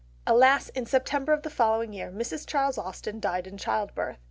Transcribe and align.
Alas, 0.25 0.69
in 0.69 0.87
September 0.87 1.31
of 1.31 1.43
the 1.43 1.49
following 1.51 1.93
year 1.93 2.09
Mrs. 2.09 2.47
Charles 2.47 2.75
Austen 2.79 3.19
died 3.19 3.45
in 3.45 3.55
childbirth. 3.55 4.17